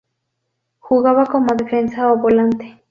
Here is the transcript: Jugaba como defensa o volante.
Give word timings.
Jugaba 0.85 1.27
como 1.27 1.53
defensa 1.55 2.11
o 2.11 2.17
volante. 2.17 2.79